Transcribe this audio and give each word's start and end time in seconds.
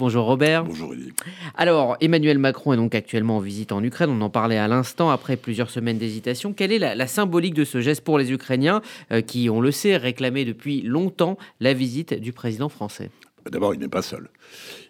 Bonjour 0.00 0.26
Robert. 0.26 0.62
Bonjour 0.62 0.94
Eddie. 0.94 1.12
Alors, 1.56 1.96
Emmanuel 2.00 2.38
Macron 2.38 2.72
est 2.72 2.76
donc 2.76 2.94
actuellement 2.94 3.38
en 3.38 3.40
visite 3.40 3.72
en 3.72 3.82
Ukraine. 3.82 4.10
On 4.10 4.20
en 4.20 4.30
parlait 4.30 4.56
à 4.56 4.68
l'instant 4.68 5.10
après 5.10 5.36
plusieurs 5.36 5.70
semaines 5.70 5.98
d'hésitation. 5.98 6.52
Quelle 6.52 6.70
est 6.70 6.78
la, 6.78 7.06
symbolique 7.08 7.54
de 7.54 7.64
ce 7.64 7.80
geste 7.80 8.02
pour 8.02 8.16
les 8.16 8.30
Ukrainiens 8.30 8.80
euh, 9.10 9.22
qui, 9.22 9.50
on 9.50 9.60
le 9.60 9.72
sait, 9.72 9.96
réclamaient 9.96 10.44
depuis 10.44 10.82
longtemps 10.82 11.36
la 11.58 11.74
visite 11.74 12.14
du 12.14 12.32
président 12.32 12.68
français? 12.68 13.10
D'abord, 13.50 13.74
il 13.74 13.80
n'est 13.80 13.88
pas 13.88 14.02
seul. 14.02 14.30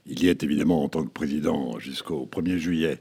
Il 0.05 0.23
y 0.23 0.29
est 0.29 0.43
évidemment 0.43 0.85
en 0.85 0.91
tant 0.91 1.03
que 1.03 1.11
président 1.11 1.79
jusqu'au 1.79 2.29
1er 2.31 2.59
juillet 2.59 2.99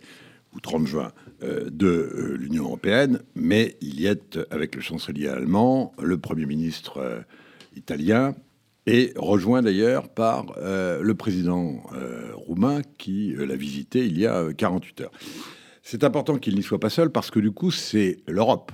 ou 0.55 0.61
30 0.61 0.87
juin 0.87 1.11
euh, 1.43 1.69
de 1.69 1.87
euh, 1.87 2.37
l'Union 2.39 2.63
européenne, 2.63 3.19
mais 3.35 3.75
il 3.81 3.99
y 3.99 4.07
est 4.07 4.39
avec 4.49 4.75
le 4.75 4.81
chancelier 4.81 5.27
allemand, 5.27 5.93
le 6.01 6.17
Premier 6.17 6.45
ministre 6.45 7.25
italien, 7.75 8.33
et 8.87 9.11
rejoint 9.17 9.61
d'ailleurs 9.61 10.07
par 10.07 10.45
euh, 10.57 11.01
le 11.03 11.13
président 11.13 11.83
euh, 11.93 12.31
roumain 12.33 12.81
qui 12.97 13.35
euh, 13.35 13.45
l'a 13.45 13.57
visité 13.57 14.05
il 14.05 14.17
y 14.17 14.25
a 14.25 14.53
48 14.53 15.01
heures. 15.01 15.11
C'est 15.83 16.05
important 16.05 16.37
qu'il 16.37 16.55
n'y 16.55 16.63
soit 16.63 16.79
pas 16.79 16.89
seul 16.89 17.11
parce 17.11 17.29
que 17.29 17.39
du 17.39 17.51
coup, 17.51 17.69
c'est 17.69 18.17
l'Europe, 18.27 18.71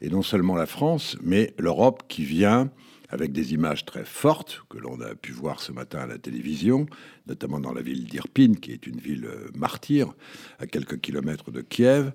et 0.00 0.10
non 0.10 0.22
seulement 0.22 0.54
la 0.54 0.66
France, 0.66 1.16
mais 1.22 1.54
l'Europe 1.58 2.02
qui 2.06 2.24
vient 2.24 2.70
avec 3.08 3.32
des 3.32 3.54
images 3.54 3.84
très 3.84 4.04
fortes 4.04 4.62
que 4.68 4.78
l'on 4.78 5.00
a 5.00 5.14
pu 5.14 5.32
voir 5.32 5.60
ce 5.60 5.72
matin 5.72 6.00
à 6.00 6.06
la 6.06 6.18
télévision, 6.18 6.86
notamment 7.26 7.60
dans 7.60 7.72
la 7.72 7.82
ville 7.82 8.04
d'Irpin, 8.04 8.54
qui 8.60 8.72
est 8.72 8.86
une 8.86 8.98
ville 8.98 9.28
martyre, 9.54 10.14
à 10.58 10.66
quelques 10.66 11.00
kilomètres 11.00 11.50
de 11.50 11.60
Kiev. 11.60 12.12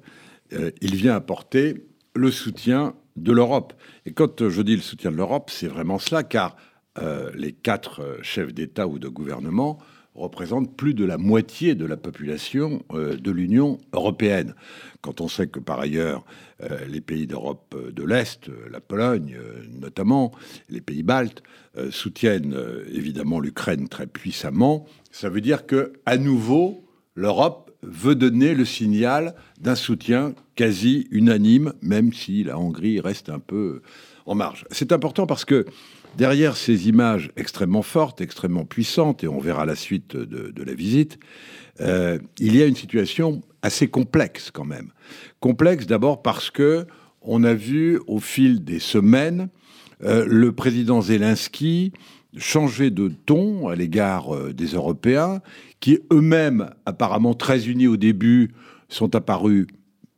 il 0.51 0.95
vient 0.95 1.15
apporter 1.15 1.85
le 2.13 2.29
soutien 2.29 2.93
de 3.15 3.31
l'Europe. 3.31 3.73
Et 4.05 4.11
quand 4.11 4.49
je 4.49 4.61
dis 4.61 4.75
le 4.75 4.81
soutien 4.81 5.11
de 5.11 5.17
l'Europe, 5.17 5.49
c'est 5.49 5.67
vraiment 5.67 5.97
cela, 5.97 6.23
car 6.23 6.57
euh, 6.99 7.31
les 7.35 7.53
quatre 7.53 8.01
euh, 8.01 8.17
chefs 8.21 8.53
d'État 8.53 8.85
ou 8.85 8.99
de 8.99 9.07
gouvernement 9.07 9.79
représentent 10.13 10.75
plus 10.75 10.93
de 10.93 11.05
la 11.05 11.17
moitié 11.17 11.73
de 11.73 11.85
la 11.85 11.95
population 11.95 12.83
euh, 12.91 13.15
de 13.15 13.31
l'Union 13.31 13.77
européenne. 13.93 14.55
Quand 14.99 15.21
on 15.21 15.29
sait 15.29 15.47
que 15.47 15.59
par 15.59 15.79
ailleurs 15.79 16.25
les 16.87 17.01
pays 17.01 17.25
d'Europe 17.25 17.75
de 17.91 18.03
l'Est, 18.03 18.51
la 18.69 18.79
Pologne 18.79 19.35
notamment, 19.79 20.31
les 20.69 20.79
pays 20.79 21.01
baltes, 21.01 21.41
soutiennent 21.89 22.55
évidemment 22.93 23.39
l'Ukraine 23.39 23.89
très 23.89 24.05
puissamment, 24.05 24.85
ça 25.09 25.29
veut 25.29 25.41
dire 25.41 25.65
que 25.65 25.93
à 26.05 26.17
nouveau 26.17 26.85
l'Europe 27.15 27.71
veut 27.81 28.13
donner 28.13 28.53
le 28.53 28.65
signal 28.65 29.33
d'un 29.59 29.73
soutien 29.73 30.35
quasi 30.55 31.07
unanime, 31.09 31.73
même 31.81 32.13
si 32.13 32.43
la 32.43 32.59
Hongrie 32.59 32.99
reste 32.99 33.29
un 33.29 33.39
peu 33.39 33.81
en 34.27 34.35
marge. 34.35 34.65
C'est 34.69 34.91
important 34.91 35.25
parce 35.25 35.45
que 35.45 35.65
Derrière 36.17 36.57
ces 36.57 36.89
images 36.89 37.31
extrêmement 37.37 37.81
fortes, 37.81 38.19
extrêmement 38.19 38.65
puissantes, 38.65 39.23
et 39.23 39.27
on 39.27 39.39
verra 39.39 39.65
la 39.65 39.75
suite 39.75 40.17
de, 40.17 40.63
la 40.63 40.73
visite, 40.73 41.17
euh, 41.79 42.19
il 42.37 42.55
y 42.55 42.61
a 42.61 42.65
une 42.65 42.75
situation 42.75 43.41
assez 43.61 43.87
complexe 43.87 44.51
quand 44.51 44.65
même. 44.65 44.91
Complexe 45.39 45.87
d'abord 45.87 46.21
parce 46.21 46.51
que 46.51 46.85
on 47.21 47.43
a 47.43 47.53
vu 47.53 47.99
au 48.07 48.19
fil 48.19 48.63
des 48.63 48.79
semaines 48.79 49.47
euh, 50.03 50.25
le 50.27 50.51
président 50.51 51.01
Zelensky 51.01 51.93
changer 52.37 52.89
de 52.89 53.11
ton 53.25 53.69
à 53.69 53.75
l'égard 53.75 54.35
euh, 54.35 54.53
des 54.53 54.67
Européens, 54.67 55.41
qui 55.79 55.99
eux-mêmes, 56.11 56.71
apparemment 56.85 57.35
très 57.35 57.69
unis 57.69 57.87
au 57.87 57.97
début, 57.97 58.51
sont 58.89 59.15
apparus 59.15 59.67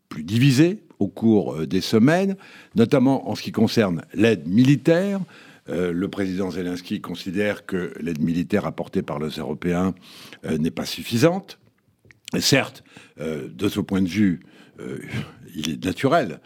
plus 0.09 0.23
divisés 0.23 0.83
au 0.99 1.07
cours 1.07 1.67
des 1.67 1.81
semaines, 1.81 2.35
notamment 2.75 3.29
en 3.29 3.35
ce 3.35 3.41
qui 3.41 3.51
concerne 3.51 4.03
l'aide 4.13 4.47
militaire, 4.47 5.19
euh, 5.69 5.93
le 5.93 6.07
président 6.09 6.51
Zelensky 6.51 7.01
considère 7.01 7.65
que 7.65 7.93
l'aide 7.99 8.21
militaire 8.21 8.65
apportée 8.65 9.01
par 9.01 9.19
les 9.19 9.29
Européens 9.29 9.93
euh, 10.45 10.57
n'est 10.57 10.71
pas 10.71 10.85
suffisante. 10.85 11.59
certes, 12.39 12.83
euh, 13.19 13.47
de 13.47 13.69
ce 13.69 13.79
point 13.79 14.01
de 14.01 14.09
vue, 14.09 14.41
il 15.55 15.69
est 15.69 15.85
naturel 15.85 16.41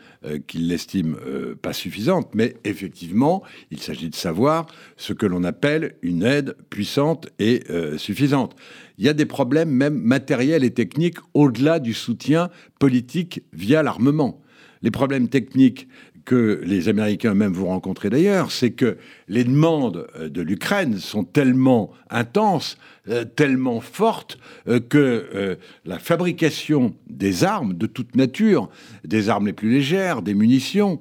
qu'il 0.48 0.68
l'estime 0.68 1.16
pas 1.62 1.72
suffisante, 1.72 2.36
mais 2.36 2.58
effectivement, 2.66 3.42
il 3.72 3.80
s'agit 3.80 4.10
de 4.10 4.16
savoir 4.16 4.68
ce 4.98 5.14
que 5.14 5.26
l'on 5.26 5.46
appelle 5.46 5.96
une 6.02 6.24
aide 6.24 6.58
puissante 6.70 7.30
et 7.40 7.64
suffisante. 7.98 8.58
Il 8.98 9.06
y 9.06 9.10
a 9.10 9.14
des 9.14 9.26
problèmes 9.26 9.70
même 9.70 9.98
matériels 9.98 10.66
et 10.66 10.74
techniques 10.74 11.20
au-delà 11.34 11.80
du 11.80 11.94
soutien 11.94 12.50
politique 12.80 13.44
via 13.54 13.82
l'armement. 13.82 14.42
Les 14.82 14.92
problèmes 14.92 15.30
techniques 15.30 15.88
que 16.28 16.60
les 16.66 16.90
Américains 16.90 17.32
eux-mêmes 17.32 17.54
vont 17.54 17.68
rencontrer 17.68 18.10
d'ailleurs, 18.10 18.52
c'est 18.52 18.72
que 18.72 18.98
les 19.30 19.46
demandes 19.46 20.10
euh, 20.18 20.28
de 20.28 20.42
l'Ukraine 20.42 20.98
sont 20.98 21.24
tellement 21.24 21.92
intenses, 22.10 22.78
euh, 23.08 23.24
tellement 23.24 23.80
fortes, 23.80 24.38
euh, 24.68 24.82
que 24.82 25.58
la 25.86 26.00
fabrication 26.00 26.94
des 27.10 27.46
armes 27.46 27.74
de 27.74 27.88
toute 27.88 28.18
nature, 28.18 28.70
des 29.06 29.30
armes 29.30 29.48
les 29.48 29.54
plus 29.54 29.72
légères, 29.72 30.22
des 30.22 30.34
munitions, 30.34 31.00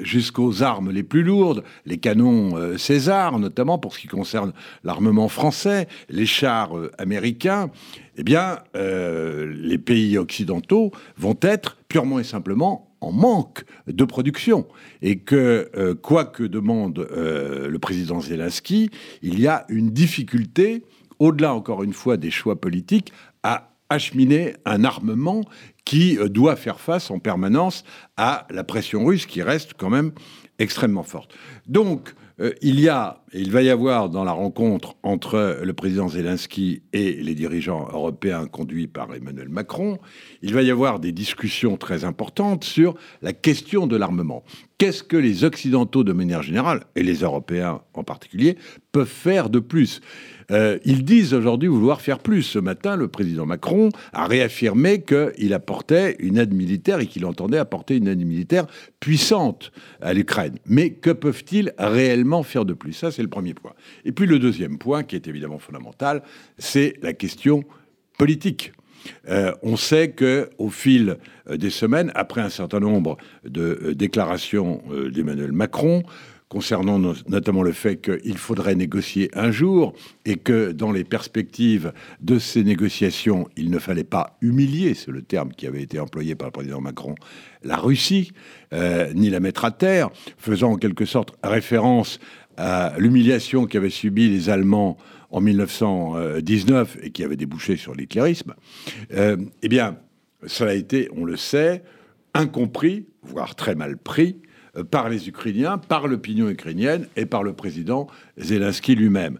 jusqu'aux 0.00 0.62
armes 0.62 0.90
les 0.90 1.02
plus 1.02 1.22
lourdes, 1.22 1.64
les 1.86 1.96
canons 1.96 2.76
César, 2.76 3.38
notamment 3.38 3.78
pour 3.78 3.94
ce 3.94 4.00
qui 4.00 4.06
concerne 4.06 4.52
l'armement 4.84 5.28
français, 5.28 5.88
les 6.10 6.26
chars 6.26 6.72
américains, 6.98 7.70
eh 8.18 8.22
bien, 8.22 8.58
les 8.74 9.78
pays 9.78 10.18
occidentaux 10.18 10.92
vont 11.16 11.38
être 11.40 11.78
purement 11.88 12.18
et 12.18 12.24
simplement 12.24 12.87
en 13.00 13.12
manque 13.12 13.64
de 13.86 14.04
production 14.04 14.66
et 15.02 15.18
que, 15.18 15.70
euh, 15.76 15.94
quoi 15.94 16.24
que 16.24 16.42
demande 16.42 16.98
euh, 16.98 17.68
le 17.68 17.78
président 17.78 18.20
Zelensky, 18.20 18.90
il 19.22 19.40
y 19.40 19.46
a 19.46 19.64
une 19.68 19.90
difficulté, 19.90 20.84
au-delà 21.18 21.54
encore 21.54 21.82
une 21.82 21.92
fois 21.92 22.16
des 22.16 22.30
choix 22.30 22.60
politiques, 22.60 23.12
à 23.42 23.70
acheminer 23.90 24.54
un 24.64 24.84
armement 24.84 25.42
qui 25.84 26.18
euh, 26.18 26.28
doit 26.28 26.56
faire 26.56 26.80
face 26.80 27.10
en 27.10 27.18
permanence 27.18 27.84
à 28.16 28.46
la 28.50 28.64
pression 28.64 29.04
russe 29.04 29.26
qui 29.26 29.42
reste 29.42 29.74
quand 29.76 29.90
même 29.90 30.12
extrêmement 30.58 31.02
forte. 31.02 31.34
Euh, 32.40 32.52
il 32.62 32.80
y 32.80 32.88
a, 32.88 33.22
il 33.32 33.50
va 33.50 33.62
y 33.62 33.70
avoir 33.70 34.08
dans 34.08 34.24
la 34.24 34.32
rencontre 34.32 34.96
entre 35.02 35.60
le 35.62 35.72
président 35.72 36.08
Zelensky 36.08 36.82
et 36.92 37.12
les 37.14 37.34
dirigeants 37.34 37.88
européens 37.92 38.46
conduits 38.46 38.86
par 38.86 39.12
Emmanuel 39.14 39.48
Macron, 39.48 39.98
il 40.42 40.54
va 40.54 40.62
y 40.62 40.70
avoir 40.70 41.00
des 41.00 41.12
discussions 41.12 41.76
très 41.76 42.04
importantes 42.04 42.64
sur 42.64 42.94
la 43.22 43.32
question 43.32 43.86
de 43.86 43.96
l'armement. 43.96 44.44
Qu'est-ce 44.78 45.02
que 45.02 45.16
les 45.16 45.42
Occidentaux, 45.42 46.04
de 46.04 46.12
manière 46.12 46.44
générale, 46.44 46.84
et 46.94 47.02
les 47.02 47.16
Européens 47.16 47.80
en 47.94 48.04
particulier, 48.04 48.56
peuvent 48.92 49.08
faire 49.08 49.50
de 49.50 49.58
plus? 49.58 50.00
Euh, 50.52 50.78
Ils 50.84 51.04
disent 51.04 51.34
aujourd'hui 51.34 51.68
vouloir 51.68 52.00
faire 52.00 52.20
plus. 52.20 52.44
Ce 52.44 52.60
matin, 52.60 52.94
le 52.94 53.08
président 53.08 53.44
Macron 53.44 53.88
a 54.12 54.28
réaffirmé 54.28 55.02
qu'il 55.02 55.52
apportait 55.52 56.14
une 56.20 56.38
aide 56.38 56.54
militaire 56.54 57.00
et 57.00 57.06
qu'il 57.06 57.26
entendait 57.26 57.58
apporter 57.58 57.96
une 57.96 58.06
aide 58.06 58.24
militaire 58.24 58.66
puissante 59.00 59.72
à 60.00 60.14
l'Ukraine. 60.14 60.58
Mais 60.64 60.90
que 60.90 61.10
peuvent-ils 61.10 61.74
réellement 61.76 62.44
faire 62.44 62.64
de 62.64 62.72
plus? 62.72 62.92
Ça, 62.92 63.10
c'est 63.10 63.22
le 63.22 63.28
premier 63.28 63.54
point. 63.54 63.72
Et 64.04 64.12
puis 64.12 64.26
le 64.26 64.38
deuxième 64.38 64.78
point, 64.78 65.02
qui 65.02 65.16
est 65.16 65.26
évidemment 65.26 65.58
fondamental, 65.58 66.22
c'est 66.56 66.94
la 67.02 67.14
question 67.14 67.64
politique. 68.16 68.72
Euh, 69.28 69.52
on 69.62 69.76
sait 69.76 70.10
que 70.10 70.50
au 70.58 70.70
fil 70.70 71.16
euh, 71.48 71.56
des 71.56 71.70
semaines, 71.70 72.12
après 72.14 72.40
un 72.40 72.48
certain 72.48 72.80
nombre 72.80 73.16
de 73.44 73.78
euh, 73.82 73.94
déclarations 73.94 74.82
d'Emmanuel 75.12 75.52
Macron, 75.52 76.02
concernant 76.48 76.98
notamment 76.98 77.62
le 77.62 77.72
fait 77.72 77.96
qu'il 77.96 78.38
faudrait 78.38 78.74
négocier 78.74 79.30
un 79.34 79.50
jour 79.50 79.92
et 80.24 80.36
que 80.36 80.72
dans 80.72 80.92
les 80.92 81.04
perspectives 81.04 81.92
de 82.22 82.38
ces 82.38 82.64
négociations, 82.64 83.48
il 83.56 83.70
ne 83.70 83.78
fallait 83.78 84.02
pas 84.02 84.38
humilier, 84.40 84.94
c'est 84.94 85.10
le 85.10 85.20
terme 85.20 85.52
qui 85.52 85.66
avait 85.66 85.82
été 85.82 86.00
employé 86.00 86.34
par 86.36 86.48
le 86.48 86.52
président 86.52 86.80
Macron, 86.80 87.16
la 87.64 87.76
Russie, 87.76 88.32
ni 89.14 89.28
la 89.28 89.40
mettre 89.40 89.66
à 89.66 89.72
terre, 89.72 90.08
faisant 90.38 90.72
en 90.72 90.76
quelque 90.76 91.04
sorte 91.04 91.34
référence 91.42 92.18
à 92.56 92.94
l'humiliation 92.98 93.66
qu'avaient 93.66 93.90
subi 93.90 94.30
les 94.30 94.48
Allemands 94.48 94.96
en 95.30 95.40
1919 95.40 96.98
et 97.02 97.10
qui 97.10 97.24
avait 97.24 97.36
débouché 97.36 97.76
sur 97.76 97.94
l'hitlérisme, 97.94 98.54
euh, 99.12 99.36
eh 99.62 99.68
bien, 99.68 99.98
ça 100.46 100.66
a 100.66 100.72
été, 100.72 101.08
on 101.14 101.24
le 101.24 101.36
sait, 101.36 101.82
incompris, 102.34 103.06
voire 103.22 103.54
très 103.54 103.74
mal 103.74 103.98
pris, 103.98 104.36
euh, 104.76 104.84
par 104.84 105.08
les 105.08 105.28
Ukrainiens, 105.28 105.78
par 105.78 106.08
l'opinion 106.08 106.48
ukrainienne 106.48 107.06
et 107.16 107.26
par 107.26 107.42
le 107.42 107.52
président 107.52 108.06
Zelensky 108.38 108.94
lui-même. 108.94 109.38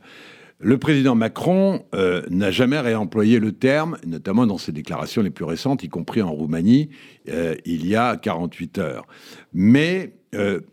Le 0.60 0.76
président 0.76 1.14
Macron 1.14 1.84
euh, 1.94 2.22
n'a 2.30 2.50
jamais 2.50 2.80
réemployé 2.80 3.38
le 3.38 3.52
terme, 3.52 3.96
notamment 4.04 4.44
dans 4.44 4.58
ses 4.58 4.72
déclarations 4.72 5.22
les 5.22 5.30
plus 5.30 5.44
récentes, 5.44 5.84
y 5.84 5.88
compris 5.88 6.20
en 6.20 6.32
Roumanie, 6.32 6.90
il 7.64 7.86
y 7.86 7.94
a 7.94 8.16
48 8.16 8.78
heures. 8.78 9.06
Mais 9.52 10.14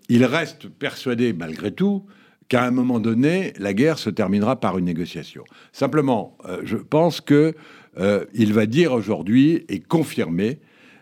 il 0.10 0.26
reste 0.26 0.70
persuadé, 0.70 1.34
malgré 1.34 1.72
tout, 1.72 2.06
qu'à 2.48 2.64
un 2.64 2.72
moment 2.72 3.00
donné, 3.00 3.54
la 3.58 3.74
guerre 3.74 3.98
se 3.98 4.10
terminera 4.10 4.60
par 4.60 4.78
une 4.78 4.86
négociation. 4.86 5.44
Simplement, 5.72 6.38
euh, 6.46 6.62
je 6.64 6.78
pense 6.78 7.22
qu'il 7.22 7.54
euh, 7.98 8.26
va 8.34 8.66
dire 8.66 8.94
aujourd'hui 8.94 9.66
et 9.70 9.80
confirmer 9.80 10.60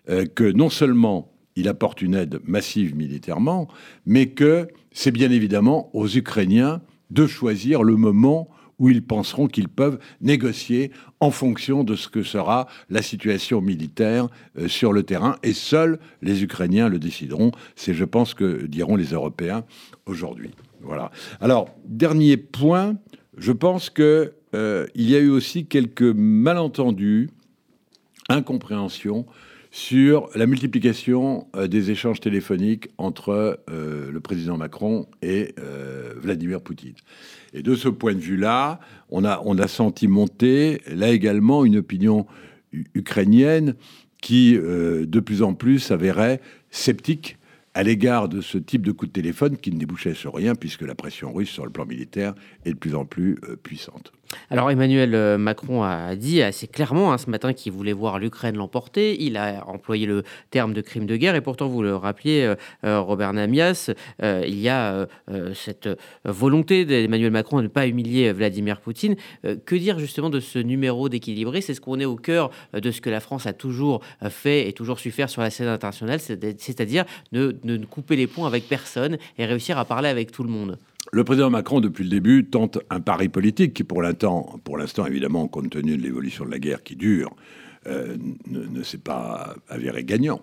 euh, 0.10 0.25
que 0.25 0.51
non 0.51 0.69
seulement 0.69 1.31
il 1.56 1.68
apporte 1.68 2.01
une 2.01 2.16
aide 2.16 2.40
massive 2.45 2.95
militairement, 2.95 3.68
mais 4.06 4.28
que 4.28 4.68
c'est 4.92 5.12
bien 5.12 5.31
évidemment 5.31 5.90
aux 5.94 6.07
Ukrainiens 6.07 6.81
de 7.12 7.28
choisir 7.28 7.84
le 7.84 7.96
moment 7.96 8.50
où 8.80 8.90
ils 8.90 9.04
penseront 9.04 9.48
qu'ils 9.48 9.70
peuvent 9.70 10.00
négocier 10.22 10.92
en 11.20 11.31
fonction 11.31 11.84
de 11.84 11.96
ce 11.96 12.08
que 12.08 12.24
sera 12.24 12.68
la 12.90 13.02
situation 13.02 13.62
militaire 13.62 14.28
euh, 14.58 14.68
sur 14.68 14.94
le 14.94 15.04
terrain. 15.04 15.38
Et 15.44 15.54
seuls 15.54 16.00
les 16.22 16.44
Ukrainiens 16.44 16.90
le 16.90 17.00
décideront. 17.00 17.52
C'est, 17.75 17.94
je 17.94 18.06
pense, 18.06 18.34
que 18.34 18.66
diront 18.66 18.96
les 18.96 19.12
Européens 19.12 19.64
aujourd'hui. 20.06 20.52
Voilà. 20.81 21.12
Alors, 21.40 21.70
dernier 21.86 22.38
point, 22.38 22.98
je 23.38 23.52
pense 23.52 23.90
que 23.90 24.34
euh, 24.54 24.86
il 24.96 25.10
y 25.10 25.16
a 25.16 25.20
eu 25.20 25.30
aussi 25.30 25.66
quelques 25.66 26.02
malentendus, 26.02 27.30
incompréhensions 28.30 29.25
sur 29.74 30.30
la 30.36 30.46
multiplication 30.46 31.48
euh, 31.56 31.68
des 31.68 31.90
échanges 31.90 32.20
téléphoniques 32.20 32.90
entre 33.00 33.60
euh, 33.72 34.12
le 34.12 34.20
président 34.20 34.56
Macron 34.56 35.08
et 35.24 35.56
Vladimir 36.16 36.62
Poutine. 36.62 36.94
Et 37.54 37.64
de 37.64 37.74
ce 37.74 37.90
point 37.90 38.14
de 38.14 38.20
vue-là, 38.20 38.80
on 39.10 39.25
a, 39.25 39.42
on 39.46 39.58
a 39.58 39.68
senti 39.68 40.08
monter, 40.08 40.80
là 40.88 41.10
également, 41.10 41.66
une 41.66 41.78
opinion 41.78 42.28
ukrainienne 42.94 43.74
qui, 44.22 44.54
de 44.54 45.20
plus 45.20 45.42
en 45.42 45.54
plus, 45.54 45.80
s'avérait 45.80 46.40
sceptique 46.70 47.38
à 47.74 47.84
l'égard 47.84 48.30
de 48.30 48.42
ce 48.42 48.60
type 48.60 48.86
de 48.86 48.92
coup 48.92 49.08
de 49.08 49.12
téléphone 49.12 49.58
qui 49.58 49.72
ne 49.72 49.80
débouchait 49.80 50.14
sur 50.14 50.36
rien 50.36 50.56
puisque 50.56 50.84
la 50.84 50.96
pression 50.96 51.34
russe 51.34 51.50
sur 51.50 51.66
le 51.66 51.72
plan 51.72 51.86
militaire 51.86 52.36
est 52.64 52.74
de 52.74 52.78
plus 52.78 52.96
en 52.96 53.06
plus 53.06 53.40
puissante. 53.64 54.14
Alors 54.50 54.70
Emmanuel 54.72 55.16
euh, 55.16 55.38
Macron 55.38 55.84
a 55.84 56.16
dit 56.16 56.42
assez 56.42 56.68
clairement 56.68 57.12
hein, 57.12 57.18
ce 57.18 57.30
matin 57.30 57.54
qu'il 57.54 57.72
voulait 57.72 57.94
voir 57.94 58.20
l'Ukraine 58.20 58.56
l'emporter. 58.56 59.22
Il 59.22 59.38
a 59.38 59.68
employé 59.68 60.06
le 60.06 60.24
terme 60.52 60.74
de 60.74 60.82
crime 60.82 61.06
de 61.06 61.16
guerre 61.16 61.36
et 61.36 61.42
pourtant 61.42 61.68
vous 61.68 61.82
le 61.82 61.96
rappeliez, 61.96 62.44
euh, 62.44 62.56
euh, 62.84 63.00
Robert 63.00 63.34
Namias, 63.34 63.92
il 64.22 64.60
y 64.60 64.70
a 64.70 65.08
cette 65.54 65.90
volonté 66.26 66.86
d'Emmanuel 66.86 67.32
Macron 67.32 67.58
de 67.58 67.64
ne 67.64 67.68
pas 67.68 67.88
humilier 67.88 68.32
Vladimir 68.32 68.80
Poutine. 68.80 69.16
que 69.66 69.76
dire 69.76 70.00
justement 70.00 70.30
de 70.30 70.40
ce 70.40 70.60
numéro 70.60 71.10
d'équilibré? 71.10 71.62
C'est 71.62 71.74
ce 71.74 71.82
qu'on 71.82 72.00
est 72.00 72.06
au 72.06 72.16
cœur 72.16 72.52
de 72.74 72.92
ce 72.92 73.02
que 73.02 73.10
la 73.10 73.20
France 73.20 73.46
a 73.46 73.54
toujours 73.54 74.02
fait 74.30 74.68
et 74.68 74.74
toujours 74.74 75.00
su 75.00 75.12
faire 75.12 75.30
sur 75.30 75.42
la 75.42 75.50
scène 75.50 75.68
internationale, 75.68 76.20
c'est-à-dire 76.20 77.06
de 77.32 77.56
ne 77.64 77.86
couper 77.86 78.16
les 78.16 78.28
ponts 78.28 78.46
avec 78.46 78.68
personne 78.68 79.18
et 79.38 79.46
réussir 79.46 79.78
à 79.78 79.86
parler 79.86 80.10
avec 80.10 80.32
tout 80.32 80.44
le 80.44 80.50
monde. 80.50 80.78
Le 81.13 81.24
président 81.24 81.51
Macron, 81.51 81.80
depuis 81.80 82.04
le 82.04 82.10
début, 82.10 82.45
tente 82.45 82.80
un 82.89 83.00
pari 83.00 83.30
politique 83.30 83.75
qui, 83.75 83.83
pour 83.83 84.01
l'instant, 84.01 84.57
évidemment, 85.06 85.48
compte 85.48 85.69
tenu 85.69 85.95
de 85.95 86.01
l'évolution 86.01 86.44
de 86.44 86.50
la 86.50 86.57
guerre 86.57 86.81
qui 86.81 86.95
dure, 86.95 87.36
euh, 87.86 88.18
ne, 88.48 88.81
s'est 88.81 88.98
pas 88.98 89.54
avéré 89.69 90.04
gagnant. 90.06 90.42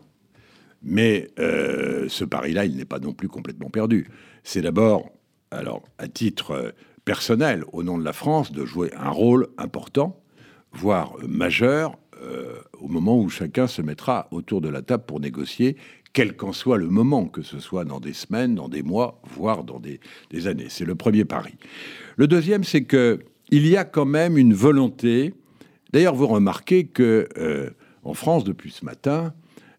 Mais 0.85 1.27
euh, 1.41 2.09
ce 2.09 2.25
pari-là, 2.25 2.67
il 2.67 2.77
n'est 2.77 2.85
pas 2.85 3.01
non 3.01 3.13
plus 3.13 3.27
complètement 3.27 3.69
perdu. 3.69 4.07
C'est 4.45 4.63
d'abord, 4.63 5.11
alors, 5.51 5.83
à 5.99 6.07
titre 6.07 6.73
personnel, 7.05 7.65
au 7.73 7.83
nom 7.83 7.99
de 7.99 8.05
la 8.05 8.13
France, 8.13 8.53
de 8.53 8.65
jouer 8.65 8.93
un 8.97 9.11
rôle 9.11 9.49
important, 9.59 10.23
voire 10.71 11.17
majeur, 11.27 11.99
euh, 12.23 12.61
au 12.79 12.87
moment 12.87 13.19
où 13.19 13.29
chacun 13.29 13.67
se 13.67 13.83
mettra 13.83 14.29
autour 14.31 14.61
de 14.61 14.69
la 14.69 14.83
table 14.83 15.03
pour 15.05 15.19
négocier 15.19 15.77
quel 16.13 16.37
qu'en 16.37 16.53
soit 16.53 16.79
le 16.79 16.89
moment, 16.89 17.27
que 17.27 17.43
ce 17.43 17.61
soit 17.61 17.85
dans 17.85 18.01
des 18.01 18.13
semaines, 18.13 18.55
dans 18.55 18.69
des 18.69 18.83
mois, 18.83 19.21
voire 19.25 19.65
dans 19.65 19.81
des, 19.81 20.01
années. 20.47 20.67
C'est 20.69 20.85
le 20.85 20.95
premier 20.95 21.25
pari. 21.25 21.55
Le 22.17 22.27
deuxième, 22.27 22.65
c'est 22.65 22.85
que 22.85 23.21
il 23.51 23.67
y 23.67 23.77
a 23.77 23.85
quand 23.85 24.07
même 24.07 24.39
une 24.39 24.55
volonté. 24.55 25.35
D'ailleurs, 25.93 26.15
vous 26.15 26.27
remarquez 26.27 26.85
que 26.85 27.29
euh, 27.37 27.71
en 28.05 28.15
France, 28.15 28.45
depuis 28.45 28.71
ce 28.71 28.85
matin, 28.85 29.35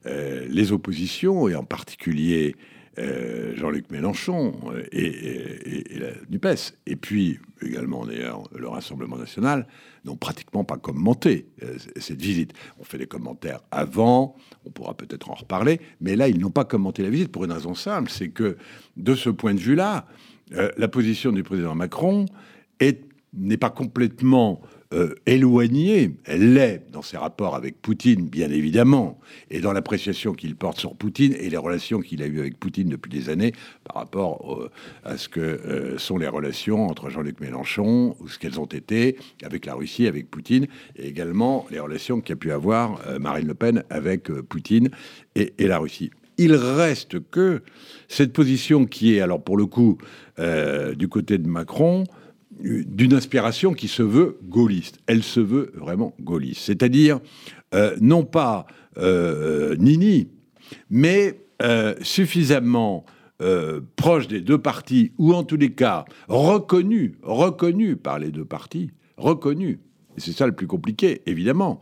euh, 0.05 0.45
les 0.49 0.71
oppositions, 0.71 1.47
et 1.47 1.55
en 1.55 1.63
particulier 1.63 2.55
euh, 2.97 3.55
Jean-Luc 3.55 3.89
Mélenchon 3.89 4.53
et, 4.91 5.97
la 5.97 6.09
NUPES, 6.29 6.75
et 6.87 6.95
puis 6.97 7.39
également 7.61 8.05
d'ailleurs 8.05 8.43
le 8.53 8.67
Rassemblement 8.67 9.17
national, 9.17 9.65
n'ont 10.03 10.17
pratiquement 10.17 10.63
pas 10.63 10.77
commenté 10.77 11.47
euh, 11.63 11.77
cette 11.97 12.21
visite. 12.21 12.53
On 12.79 12.83
fait 12.83 12.97
des 12.97 13.07
commentaires 13.07 13.61
avant, 13.71 14.35
on 14.65 14.71
pourra 14.71 14.93
peut-être 14.93 15.29
en 15.29 15.35
reparler, 15.35 15.79
mais 16.01 16.15
là, 16.15 16.27
ils 16.27 16.39
n'ont 16.39 16.51
pas 16.51 16.65
commenté 16.65 17.01
la 17.01 17.09
visite 17.09 17.31
pour 17.31 17.45
une 17.45 17.53
raison 17.53 17.75
simple, 17.75 18.09
c'est 18.09 18.29
que 18.29 18.57
de 18.97 19.15
ce 19.15 19.29
point 19.29 19.53
de 19.53 19.59
vue-là, 19.59 20.05
euh, 20.53 20.69
la 20.77 20.87
position 20.87 21.31
du 21.31 21.43
président 21.43 21.75
Macron 21.75 22.25
n'est 23.33 23.57
pas 23.57 23.69
complètement 23.69 24.61
euh, 24.93 25.15
éloignée, 25.25 26.11
elle 26.25 26.53
l'est 26.53 26.83
dans 26.91 27.01
ses 27.01 27.15
rapports 27.15 27.55
avec 27.55 27.81
Poutine, 27.81 28.27
bien 28.27 28.51
évidemment, 28.51 29.19
et 29.49 29.61
dans 29.61 29.71
l'appréciation 29.71 30.33
qu'il 30.33 30.57
porte 30.57 30.79
sur 30.79 30.95
Poutine 30.95 31.33
et 31.39 31.49
les 31.49 31.55
relations 31.55 32.01
qu'il 32.01 32.21
a 32.21 32.25
eues 32.25 32.41
avec 32.41 32.59
Poutine 32.59 32.89
depuis 32.89 33.09
des 33.09 33.29
années 33.29 33.53
par 33.85 33.95
rapport 33.95 34.69
à 35.05 35.15
ce 35.15 35.29
que 35.29 35.39
euh, 35.39 35.97
sont 35.97 36.17
les 36.17 36.27
relations 36.27 36.87
entre 36.87 37.09
Jean-Luc 37.09 37.39
Mélenchon, 37.39 38.17
ou 38.19 38.27
ce 38.27 38.37
qu'elles 38.37 38.59
ont 38.59 38.65
été 38.65 39.17
avec 39.43 39.65
la 39.65 39.75
Russie, 39.75 40.07
avec 40.07 40.29
Poutine, 40.29 40.67
et 40.97 41.07
également 41.07 41.65
les 41.71 41.79
relations 41.79 42.19
qu'a 42.19 42.35
pu 42.35 42.51
avoir 42.51 43.01
euh, 43.07 43.17
Marine 43.17 43.47
Le 43.47 43.53
Pen 43.53 43.83
avec 43.89 44.29
Poutine 44.29 44.89
et, 45.35 45.53
la 45.59 45.79
Russie. 45.79 46.11
Il 46.37 46.53
reste 46.53 47.19
que 47.29 47.61
cette 48.09 48.33
position 48.33 48.85
qui 48.85 49.15
est, 49.15 49.21
alors 49.21 49.41
pour 49.41 49.55
le 49.55 49.67
coup, 49.67 49.97
du 50.97 51.07
côté 51.07 51.37
de 51.37 51.47
Macron, 51.47 52.03
d'une 52.61 53.13
inspiration 53.13 53.73
qui 53.73 53.87
se 53.87 54.03
veut 54.03 54.37
gaulliste. 54.43 54.99
Elle 55.07 55.23
se 55.23 55.39
veut 55.39 55.71
vraiment 55.75 56.13
gaulliste. 56.19 56.61
C'est-à-dire, 56.61 57.19
euh, 57.73 57.95
non 58.01 58.23
pas 58.23 58.65
euh, 58.97 59.75
Nini, 59.77 60.27
mais 60.89 61.41
euh, 61.61 61.95
suffisamment 62.01 63.05
proche 63.95 64.27
des 64.27 64.39
deux 64.39 64.59
partis, 64.59 65.13
ou 65.17 65.33
en 65.33 65.43
tous 65.43 65.57
les 65.57 65.71
cas 65.71 66.05
reconnu, 66.27 67.15
reconnu 67.23 67.95
par 67.95 68.19
les 68.19 68.29
deux 68.29 68.45
partis, 68.45 68.91
reconnu. 69.17 69.79
Et 70.15 70.19
c'est 70.19 70.31
ça 70.31 70.45
le 70.45 70.51
plus 70.51 70.67
compliqué, 70.67 71.23
évidemment, 71.25 71.79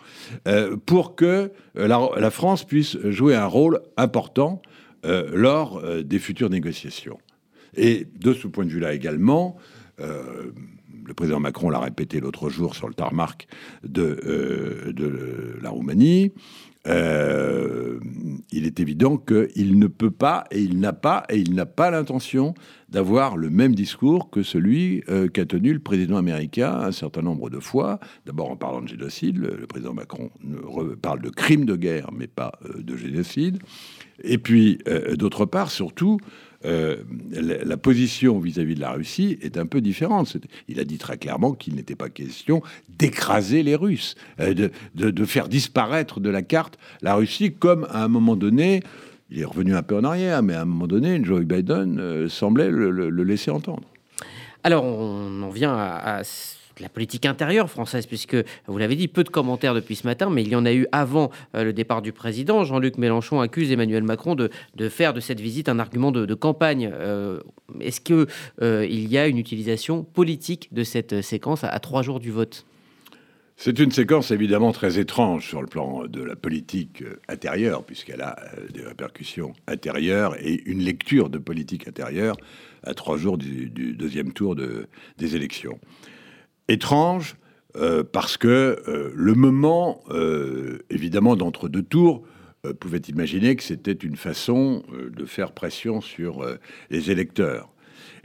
pour 0.85 1.15
que 1.15 1.51
la, 1.75 2.09
la, 2.15 2.31
France 2.31 2.63
puisse 2.63 2.97
jouer 3.09 3.35
un 3.35 3.45
rôle 3.45 3.81
important 3.97 4.61
lors 5.03 5.83
des 6.01 6.19
futures 6.19 6.49
négociations. 6.49 7.17
Et 7.75 8.07
de 8.17 8.31
ce 8.31 8.47
point 8.47 8.63
de 8.63 8.69
vue-là 8.69 8.93
également, 8.93 9.57
euh, 10.01 10.51
le 11.05 11.13
président 11.13 11.39
Macron 11.39 11.69
l'a 11.69 11.79
répété 11.79 12.19
l'autre 12.19 12.49
jour 12.49 12.75
sur 12.75 12.87
le 12.87 12.93
tarmac 12.93 13.47
de, 13.83 14.19
euh, 14.25 14.93
de 14.93 15.57
la 15.61 15.69
Roumanie. 15.69 16.31
Euh, 16.87 17.99
il 18.51 18.65
est 18.65 18.79
évident 18.79 19.17
qu'il 19.17 19.77
ne 19.77 19.87
peut 19.87 20.11
pas 20.11 20.45
et 20.49 20.61
il 20.61 20.79
n'a 20.79 20.93
pas 20.93 21.25
et 21.29 21.37
il 21.37 21.53
n'a 21.53 21.65
pas 21.65 21.91
l'intention 21.91 22.53
d'avoir 22.87 23.35
le 23.35 23.49
même 23.49 23.75
discours 23.75 24.29
que 24.29 24.43
celui 24.43 25.03
qu'a 25.33 25.45
tenu 25.45 25.73
le 25.73 25.79
président 25.79 26.17
américain 26.17 26.73
un 26.73 26.91
certain 26.91 27.21
nombre 27.21 27.49
de 27.49 27.59
fois. 27.59 27.99
D'abord 28.25 28.49
en 28.49 28.55
parlant 28.55 28.81
de 28.81 28.87
génocide, 28.87 29.37
le, 29.37 29.67
président 29.67 29.93
Macron 29.93 30.31
parle 31.01 31.21
de 31.21 31.29
crime 31.29 31.65
de 31.65 31.75
guerre, 31.75 32.09
mais 32.11 32.27
pas 32.27 32.53
de 32.75 32.95
génocide. 32.95 33.59
Et 34.23 34.37
puis 34.37 34.79
d'autre 35.17 35.45
part, 35.45 35.69
surtout, 35.69 36.17
euh, 36.65 36.97
la, 37.31 37.77
position 37.77 38.37
vis-à-vis 38.37 38.75
de 38.75 38.81
la 38.81 38.91
Russie 38.91 39.37
est 39.41 39.57
un 39.57 39.65
peu 39.65 39.79
différente. 39.79 40.35
Il 40.67 40.79
a 40.81 40.83
dit 40.83 40.97
très 40.97 41.17
clairement 41.17 41.53
qu'il 41.53 41.75
n'était 41.75 41.95
pas 41.95 42.09
question 42.09 42.61
d'écraser 42.89 43.63
les 43.63 43.75
Russes, 43.75 44.15
euh, 44.41 44.69
de, 44.93 45.25
faire 45.25 45.47
disparaître 45.47 46.19
de 46.19 46.29
la 46.29 46.41
carte 46.41 46.68
la 47.01 47.15
Russie, 47.15 47.53
comme 47.53 47.87
à 47.91 48.03
un 48.03 48.07
moment 48.07 48.35
donné, 48.35 48.81
il 49.31 49.39
est 49.39 49.45
revenu 49.45 49.75
un 49.75 49.83
peu 49.83 49.97
en 49.97 50.03
arrière, 50.03 50.41
mais 50.41 50.55
à 50.55 50.61
un 50.61 50.65
moment 50.65 50.87
donné, 50.87 51.23
Joe 51.23 51.43
Biden 51.43 51.99
euh, 51.99 52.29
semblait 52.29 52.71
le, 52.71 53.09
laisser 53.23 53.51
entendre. 53.51 53.83
Alors, 54.63 54.83
on 54.83 55.41
en 55.43 55.49
vient 55.49 55.73
à 55.73 56.23
la 56.79 56.89
politique 56.89 57.25
intérieure 57.25 57.69
française, 57.69 58.05
puisque, 58.05 58.37
vous 58.67 58.77
l'avez 58.77 58.95
dit, 58.95 59.07
peu 59.07 59.23
de 59.23 59.29
commentaires 59.29 59.73
depuis 59.73 59.95
ce 59.95 60.07
matin, 60.07 60.29
mais 60.29 60.41
il 60.41 60.49
y 60.49 60.55
en 60.55 60.65
a 60.65 60.73
eu 60.73 60.87
avant 60.91 61.29
euh, 61.55 61.63
le 61.63 61.73
départ 61.73 62.01
du 62.01 62.11
président. 62.11 62.63
Jean-Luc 62.63 62.97
Mélenchon 62.97 63.39
accuse 63.39 63.71
Emmanuel 63.71 64.03
Macron 64.03 64.35
de, 64.35 64.49
faire 64.89 65.13
de 65.13 65.19
cette 65.19 65.39
visite 65.39 65.69
un 65.69 65.79
argument 65.79 66.11
de, 66.11 66.33
campagne. 66.33 66.89
Euh, 66.91 67.39
est-ce 67.79 68.01
qu'il 68.01 68.27
y 69.11 69.17
a 69.17 69.27
une 69.27 69.37
utilisation 69.37 70.03
politique 70.03 70.69
de 70.73 70.83
cette 70.83 71.21
séquence 71.21 71.63
à, 71.63 71.79
trois 71.79 72.01
jours 72.01 72.19
du 72.19 72.31
vote? 72.31 72.65
C'est 73.61 73.77
une 73.79 73.91
séquence 73.91 74.31
évidemment 74.31 74.71
très 74.71 74.99
étrange 74.99 75.45
sur 75.45 75.61
le 75.61 75.67
plan 75.67 76.05
de 76.07 76.23
la 76.23 76.37
politique 76.37 77.03
intérieure, 77.27 77.83
puisqu'elle 77.83 78.21
a 78.21 78.37
des 78.73 78.83
répercussions 78.83 79.51
intérieures 79.67 80.37
et 80.39 80.63
une 80.65 80.79
lecture 80.79 81.29
de 81.29 81.39
politique 81.39 81.85
intérieure 81.85 82.37
à 82.83 82.93
trois 82.93 83.17
jours 83.17 83.37
du, 83.37 83.69
deuxième 83.69 84.31
tour 84.31 84.55
des 84.55 85.35
élections 85.35 85.77
étrange 86.69 87.35
euh, 87.75 88.03
parce 88.09 88.37
que 88.37 88.81
euh, 88.87 89.11
le 89.13 89.33
moment, 89.33 90.03
euh, 90.09 90.79
évidemment, 90.89 91.35
d'entre 91.35 91.67
deux 91.67 91.83
tours, 91.83 92.23
pouvait 92.81 92.99
imaginer 93.07 93.55
que 93.55 93.63
c'était 93.63 93.93
une 93.93 94.17
façon 94.17 94.83
de 94.91 95.25
faire 95.25 95.53
pression 95.53 96.01
sur 96.01 96.45
les 96.89 97.09
électeurs. 97.09 97.69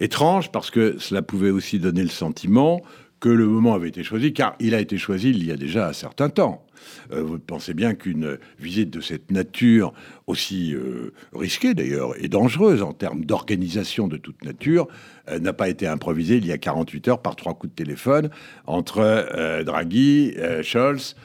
Étrange 0.01 0.51
parce 0.51 0.73
que 0.73 0.99
cela 0.99 1.23
pouvait 1.23 1.51
aussi 1.51 1.79
donner 1.79 2.03
le 2.03 2.09
sentiment 2.09 2.83
que 3.25 3.31
le 3.31 3.47
moment 3.47 3.73
avait 3.73 3.89
été 3.89 4.05
choisi, 4.05 4.35
car 4.35 4.55
il 4.61 4.75
a 4.75 4.81
été 4.81 4.99
choisi 4.99 5.31
il 5.31 5.47
y 5.47 5.51
a 5.51 5.57
déjà 5.57 5.89
un 5.89 5.95
certain 5.95 6.29
temps. 6.29 6.67
Euh, 7.11 7.23
vous 7.23 7.39
pensez 7.39 7.73
bien 7.73 7.95
qu'une 7.95 8.37
visite 8.59 8.91
de 8.91 9.01
cette 9.01 9.31
nature, 9.31 9.95
aussi 10.27 10.75
euh, 10.75 11.15
risquée 11.35 11.73
d'ailleurs 11.73 12.13
et 12.23 12.29
dangereuse 12.29 12.83
en 12.83 12.93
termes 12.93 13.25
d'organisation 13.25 14.09
de 14.09 14.19
toute 14.19 14.45
nature, 14.45 14.89
euh, 15.31 15.39
n'a 15.39 15.55
pas 15.55 15.71
été 15.71 15.87
improvisée 15.87 16.37
il 16.37 16.45
y 16.45 16.53
a 16.53 16.59
48 16.59 17.09
heures 17.09 17.23
par 17.23 17.35
trois 17.35 17.55
coups 17.55 17.73
de 17.73 17.77
téléphone 17.83 18.29
entre 18.67 19.63
Draghi, 19.65 20.35
Scholz, 20.61 21.17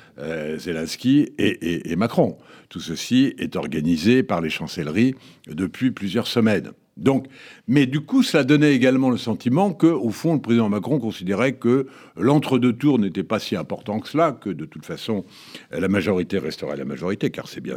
Zelensky 0.57 1.33
et 1.37 1.95
Macron. 1.97 2.37
Tout 2.69 2.79
ceci 2.79 3.33
est 3.37 3.57
organisé 3.57 4.23
par 4.23 4.39
les 4.39 4.49
chancelleries 4.49 5.15
depuis 5.49 5.91
plusieurs 5.91 6.27
semaines. 6.27 6.71
Donc, 6.99 7.27
mais 7.67 7.85
du 7.85 8.01
coup, 8.01 8.23
ça 8.23 8.43
donnait 8.43 8.73
également 8.73 9.09
le 9.09 9.17
sentiment 9.17 9.73
que, 9.73 9.87
au 9.87 10.09
fond, 10.09 10.33
le 10.33 10.41
président 10.41 10.69
Macron 10.69 10.99
considérait 10.99 11.53
que 11.53 11.87
l'entre-deux 12.17 12.73
tours 12.73 12.99
n'était 12.99 13.23
pas 13.23 13.39
si 13.39 13.55
important 13.55 13.99
que 13.99 14.09
cela, 14.09 14.31
que 14.31 14.49
de 14.49 14.65
toute 14.65 14.85
façon, 14.85 15.25
la 15.71 15.87
majorité 15.87 16.37
resterait 16.37 16.77
la 16.77 16.85
majorité, 16.85 17.29
car 17.29 17.47
c'est 17.47 17.61
bien 17.61 17.75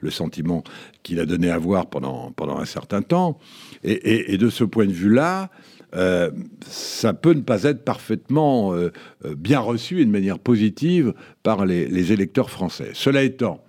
le 0.00 0.10
sentiment 0.10 0.64
qu'il 1.02 1.20
a 1.20 1.26
donné 1.26 1.50
à 1.50 1.58
voir 1.58 1.86
pendant, 1.86 2.32
pendant 2.32 2.58
un 2.58 2.64
certain 2.64 3.02
temps. 3.02 3.38
Et, 3.84 4.36
de 4.38 4.48
ce 4.48 4.64
point 4.64 4.86
de 4.86 4.92
vue-là, 4.92 5.50
euh, 5.94 6.30
ça 6.66 7.12
peut 7.12 7.34
ne 7.34 7.42
pas 7.42 7.64
être 7.64 7.84
parfaitement 7.84 8.74
euh, 8.74 8.90
bien 9.36 9.60
reçu 9.60 10.00
et 10.00 10.04
de 10.04 10.10
manière 10.10 10.38
positive 10.38 11.12
par 11.42 11.66
les 11.66 12.12
électeurs 12.12 12.50
français. 12.50 12.90
Cela 12.94 13.22
étant, 13.22 13.62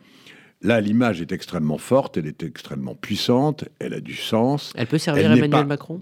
Là, 0.64 0.80
l'image 0.80 1.22
est 1.22 1.34
extrêmement 1.34 1.78
forte, 1.78 2.18
elle 2.18 2.26
est 2.26 2.42
extrêmement 2.42 2.96
puissante, 2.96 3.66
elle 3.80 3.94
a 3.94 4.00
du 4.00 4.16
sens. 4.16 4.72
Elle 4.76 4.88
peut 4.88 4.98
servir 4.98 5.32
Emmanuel 5.32 5.66
Macron? 5.66 6.00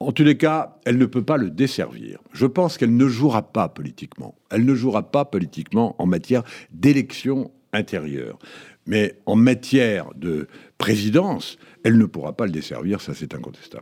En 0.00 0.12
tous 0.12 0.24
les 0.24 0.36
cas, 0.36 0.76
elle 0.84 0.98
ne 0.98 1.06
peut 1.06 1.24
pas 1.24 1.38
le 1.38 1.50
desservir. 1.50 2.20
Je 2.32 2.46
pense 2.46 2.78
qu'elle 2.78 2.96
ne 2.96 3.08
jouera 3.08 3.42
pas 3.42 3.68
politiquement. 3.68 4.36
Elle 4.50 4.64
ne 4.64 4.74
jouera 4.74 5.10
pas 5.10 5.24
politiquement 5.24 5.96
en 6.00 6.06
matière 6.06 6.44
d'élection 6.70 7.50
intérieure. 7.72 8.38
Mais 8.86 9.16
en 9.26 9.36
matière 9.36 10.06
de 10.14 10.48
présidence, 10.78 11.58
elle 11.82 11.98
ne 11.98 12.06
pourra 12.06 12.34
pas 12.34 12.46
le 12.46 12.52
desservir, 12.52 13.00
ça 13.00 13.12
c'est 13.14 13.34
incontestable. 13.34 13.76